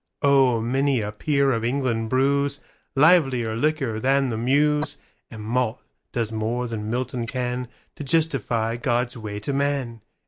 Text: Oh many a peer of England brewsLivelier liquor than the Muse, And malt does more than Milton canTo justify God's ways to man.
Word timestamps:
Oh 0.23 0.59
many 0.59 0.99
a 1.01 1.11
peer 1.11 1.51
of 1.51 1.63
England 1.63 2.09
brewsLivelier 2.09 3.55
liquor 3.55 3.99
than 3.99 4.29
the 4.29 4.37
Muse, 4.51 4.97
And 5.29 5.43
malt 5.43 5.79
does 6.11 6.31
more 6.31 6.67
than 6.67 6.89
Milton 6.89 7.27
canTo 7.27 7.67
justify 8.03 8.77
God's 8.77 9.15
ways 9.15 9.41
to 9.43 9.53
man. 9.53 10.01